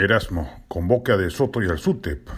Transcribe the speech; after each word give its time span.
Erasmo, 0.00 0.64
convoca 0.68 1.14
a 1.14 1.16
De 1.18 1.28
Soto 1.28 1.62
y 1.62 1.68
al 1.68 1.78
SUTEP. 1.78 2.28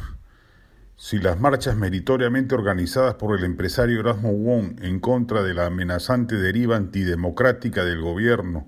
Si 0.97 1.19
las 1.19 1.39
marchas 1.39 1.77
meritoriamente 1.77 2.55
organizadas 2.55 3.15
por 3.15 3.39
el 3.39 3.45
empresario 3.45 4.01
Erasmo 4.01 4.33
Wong 4.33 4.83
en 4.83 4.99
contra 4.99 5.43
de 5.43 5.55
la 5.55 5.67
amenazante 5.67 6.37
deriva 6.37 6.77
antidemocrática 6.77 7.85
del 7.85 8.01
gobierno 8.01 8.67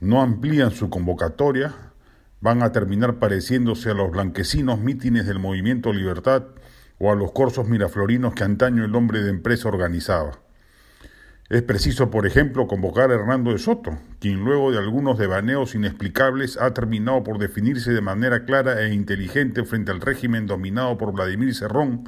no 0.00 0.22
amplían 0.22 0.70
su 0.70 0.90
convocatoria, 0.90 1.74
van 2.40 2.62
a 2.62 2.72
terminar 2.72 3.18
pareciéndose 3.18 3.90
a 3.90 3.94
los 3.94 4.10
blanquecinos 4.10 4.80
mítines 4.80 5.26
del 5.26 5.38
movimiento 5.38 5.92
Libertad 5.92 6.44
o 6.98 7.12
a 7.12 7.14
los 7.14 7.32
corsos 7.32 7.68
miraflorinos 7.68 8.34
que 8.34 8.44
antaño 8.44 8.84
el 8.84 8.94
hombre 8.94 9.22
de 9.22 9.30
empresa 9.30 9.68
organizaba. 9.68 10.40
Es 11.52 11.60
preciso, 11.60 12.10
por 12.10 12.26
ejemplo, 12.26 12.66
convocar 12.66 13.10
a 13.10 13.14
Hernando 13.14 13.52
de 13.52 13.58
Soto, 13.58 13.98
quien 14.20 14.42
luego 14.42 14.72
de 14.72 14.78
algunos 14.78 15.18
devaneos 15.18 15.74
inexplicables 15.74 16.56
ha 16.56 16.72
terminado 16.72 17.22
por 17.24 17.36
definirse 17.36 17.92
de 17.92 18.00
manera 18.00 18.46
clara 18.46 18.80
e 18.80 18.94
inteligente 18.94 19.62
frente 19.64 19.90
al 19.90 20.00
régimen 20.00 20.46
dominado 20.46 20.96
por 20.96 21.12
Vladimir 21.12 21.54
Serrón 21.54 22.04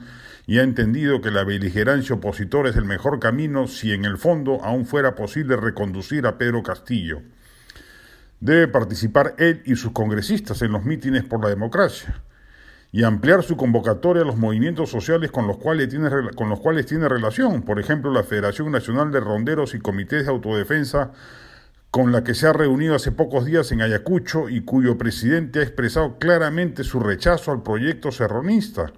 y 0.46 0.60
ha 0.60 0.62
entendido 0.62 1.20
que 1.20 1.30
la 1.30 1.44
beligerancia 1.44 2.14
opositora 2.14 2.70
es 2.70 2.76
el 2.76 2.86
mejor 2.86 3.20
camino 3.20 3.66
si 3.66 3.92
en 3.92 4.06
el 4.06 4.16
fondo 4.16 4.64
aún 4.64 4.86
fuera 4.86 5.14
posible 5.14 5.56
reconducir 5.56 6.26
a 6.26 6.38
Pedro 6.38 6.62
Castillo. 6.62 7.20
Debe 8.40 8.66
participar 8.66 9.34
él 9.36 9.60
y 9.66 9.76
sus 9.76 9.92
congresistas 9.92 10.62
en 10.62 10.72
los 10.72 10.86
mítines 10.86 11.22
por 11.22 11.42
la 11.42 11.50
democracia 11.50 12.22
y 12.94 13.02
ampliar 13.02 13.42
su 13.42 13.56
convocatoria 13.56 14.22
a 14.22 14.24
los 14.24 14.36
movimientos 14.36 14.88
sociales 14.88 15.32
con 15.32 15.48
los, 15.48 15.56
cuales 15.56 15.88
tiene, 15.88 16.08
con 16.36 16.48
los 16.48 16.60
cuales 16.60 16.86
tiene 16.86 17.08
relación, 17.08 17.62
por 17.62 17.80
ejemplo, 17.80 18.12
la 18.12 18.22
Federación 18.22 18.70
Nacional 18.70 19.10
de 19.10 19.18
Ronderos 19.18 19.74
y 19.74 19.80
Comités 19.80 20.26
de 20.26 20.30
Autodefensa, 20.30 21.10
con 21.90 22.12
la 22.12 22.22
que 22.22 22.34
se 22.34 22.46
ha 22.46 22.52
reunido 22.52 22.94
hace 22.94 23.10
pocos 23.10 23.46
días 23.46 23.72
en 23.72 23.82
Ayacucho 23.82 24.48
y 24.48 24.60
cuyo 24.60 24.96
presidente 24.96 25.58
ha 25.58 25.62
expresado 25.64 26.20
claramente 26.20 26.84
su 26.84 27.00
rechazo 27.00 27.50
al 27.50 27.64
proyecto 27.64 28.12
serronista. 28.12 28.92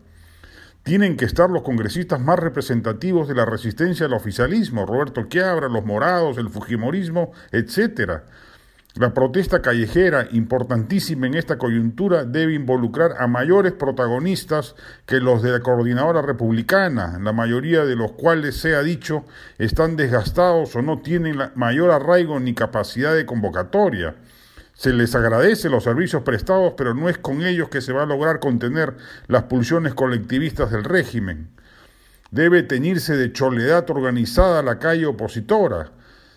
Tienen 0.82 1.16
que 1.16 1.24
estar 1.24 1.48
los 1.48 1.62
congresistas 1.62 2.20
más 2.20 2.38
representativos 2.38 3.28
de 3.28 3.34
la 3.34 3.46
resistencia 3.46 4.04
al 4.04 4.12
oficialismo, 4.12 4.84
Roberto 4.84 5.26
Quiabra, 5.26 5.70
los 5.70 5.86
morados, 5.86 6.36
el 6.36 6.50
fujimorismo, 6.50 7.32
etcétera 7.50 8.24
la 8.96 9.12
protesta 9.12 9.60
callejera, 9.60 10.26
importantísima 10.32 11.26
en 11.26 11.34
esta 11.34 11.58
coyuntura, 11.58 12.24
debe 12.24 12.54
involucrar 12.54 13.16
a 13.18 13.26
mayores 13.26 13.74
protagonistas 13.74 14.74
que 15.04 15.20
los 15.20 15.42
de 15.42 15.52
la 15.52 15.60
coordinadora 15.60 16.22
republicana, 16.22 17.18
la 17.20 17.32
mayoría 17.32 17.84
de 17.84 17.94
los 17.94 18.12
cuales, 18.12 18.56
se 18.56 18.74
ha 18.74 18.82
dicho, 18.82 19.26
están 19.58 19.96
desgastados 19.96 20.74
o 20.76 20.82
no 20.82 21.02
tienen 21.02 21.36
mayor 21.56 21.90
arraigo 21.90 22.40
ni 22.40 22.54
capacidad 22.54 23.14
de 23.14 23.26
convocatoria. 23.26 24.14
Se 24.72 24.94
les 24.94 25.14
agradece 25.14 25.68
los 25.68 25.84
servicios 25.84 26.22
prestados, 26.22 26.72
pero 26.74 26.94
no 26.94 27.10
es 27.10 27.18
con 27.18 27.42
ellos 27.42 27.68
que 27.68 27.82
se 27.82 27.92
va 27.92 28.04
a 28.04 28.06
lograr 28.06 28.40
contener 28.40 28.96
las 29.26 29.42
pulsiones 29.42 29.92
colectivistas 29.92 30.70
del 30.70 30.84
régimen. 30.84 31.50
Debe 32.30 32.62
teñirse 32.62 33.14
de 33.14 33.30
choledad 33.30 33.88
organizada 33.90 34.62
la 34.62 34.78
calle 34.78 35.04
opositora 35.04 35.92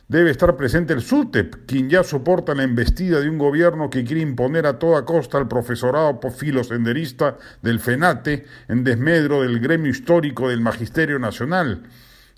Debe 0.09 0.31
estar 0.31 0.57
presente 0.57 0.91
el 0.93 1.03
SUTEP, 1.03 1.67
quien 1.67 1.87
ya 1.87 2.01
soporta 2.01 2.55
la 2.55 2.63
embestida 2.63 3.19
de 3.19 3.29
un 3.29 3.37
gobierno 3.37 3.91
que 3.91 4.03
quiere 4.03 4.23
imponer 4.23 4.65
a 4.65 4.79
toda 4.79 5.05
costa 5.05 5.37
al 5.37 5.47
profesorado 5.47 6.19
filosenderista 6.31 7.37
del 7.61 7.79
FENATE 7.79 8.43
en 8.69 8.83
desmedro 8.83 9.43
del 9.43 9.59
gremio 9.59 9.91
histórico 9.91 10.49
del 10.49 10.61
Magisterio 10.61 11.19
Nacional. 11.19 11.83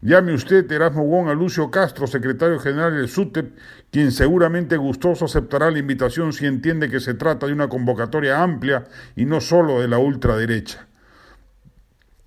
Llame 0.02 0.34
usted, 0.34 0.70
Erasmo 0.70 1.06
Wong, 1.06 1.30
a 1.30 1.34
Lucio 1.34 1.72
Castro, 1.72 2.08
secretario 2.08 2.60
general 2.60 2.94
del 2.94 3.08
SUTEP, 3.08 3.58
quien 3.90 4.12
seguramente 4.12 4.76
gustoso 4.76 5.24
aceptará 5.24 5.72
la 5.72 5.80
invitación 5.80 6.34
si 6.34 6.48
entiende 6.48 6.90
que 6.90 7.00
se 7.00 7.14
trata 7.14 7.48
de 7.48 7.54
una 7.54 7.70
convocatoria 7.70 8.44
amplia 8.44 8.84
y 9.16 9.24
no 9.24 9.40
solo 9.40 9.80
de 9.80 9.88
la 9.88 9.98
ultraderecha 9.98 10.90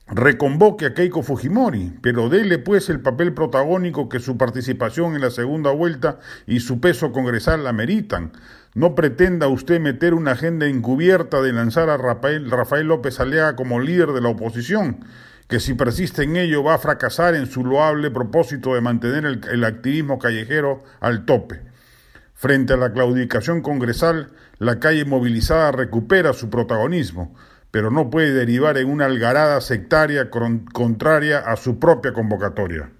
reconvoque 0.06 0.86
a 0.86 0.94
Keiko 0.94 1.22
Fujimori, 1.22 1.94
pero 2.02 2.28
dele 2.28 2.58
pues 2.58 2.90
el 2.90 3.00
papel 3.00 3.32
protagónico 3.32 4.08
que 4.08 4.20
su 4.20 4.36
participación 4.36 5.14
en 5.14 5.22
la 5.22 5.30
segunda 5.30 5.70
vuelta 5.70 6.18
y 6.46 6.60
su 6.60 6.80
peso 6.80 7.10
congresal 7.10 7.66
ameritan. 7.66 8.32
No 8.74 8.94
pretenda 8.94 9.48
usted 9.48 9.80
meter 9.80 10.14
una 10.14 10.32
agenda 10.32 10.66
encubierta 10.66 11.40
de 11.40 11.52
lanzar 11.52 11.88
a 11.88 11.96
Rafael, 11.96 12.86
López 12.86 13.18
Alea 13.20 13.56
como 13.56 13.80
líder 13.80 14.08
de 14.08 14.20
la 14.20 14.28
oposición, 14.28 15.04
que 15.48 15.60
si 15.60 15.74
persiste 15.74 16.24
en 16.24 16.36
ello 16.36 16.62
va 16.62 16.74
a 16.74 16.78
fracasar 16.78 17.34
en 17.34 17.46
su 17.46 17.64
loable 17.64 18.10
propósito 18.10 18.74
de 18.74 18.80
mantener 18.80 19.40
el 19.50 19.64
activismo 19.64 20.18
callejero 20.18 20.82
al 21.00 21.24
tope. 21.24 21.62
Frente 22.34 22.74
a 22.74 22.76
la 22.76 22.92
claudicación 22.92 23.62
congresal, 23.62 24.32
la 24.58 24.80
calle 24.80 25.04
movilizada 25.04 25.72
recupera 25.72 26.32
su 26.32 26.50
protagonismo 26.50 27.34
pero 27.74 27.90
no 27.90 28.08
puede 28.08 28.32
derivar 28.32 28.78
en 28.78 28.88
una 28.88 29.06
algarada 29.06 29.60
sectaria 29.60 30.30
contraria 30.30 31.40
a 31.40 31.56
su 31.56 31.80
propia 31.80 32.12
convocatoria. 32.12 32.92